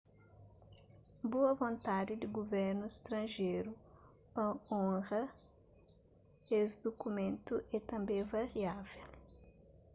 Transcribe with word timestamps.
boa 1.31 1.53
vontandi 1.61 2.13
di 2.17 2.27
guvernus 2.37 2.93
stranjeru 3.01 3.71
pa 4.33 4.45
onra 4.87 5.23
es 6.59 6.69
dukumentu 6.83 7.53
é 7.75 7.77
tanbê 7.91 8.17
variável 8.35 9.07